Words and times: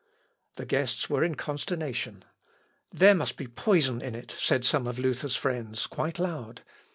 The 0.55 0.65
guests 0.65 1.11
were 1.11 1.23
in 1.23 1.35
consternation. 1.35 2.25
"There 2.91 3.13
must 3.13 3.37
be 3.37 3.45
poison 3.45 4.01
in 4.01 4.15
it," 4.15 4.31
said 4.39 4.65
some 4.65 4.87
of 4.87 4.97
Luther's 4.97 5.35
friends, 5.35 5.85
quite 5.85 6.17
loud. 6.17 6.63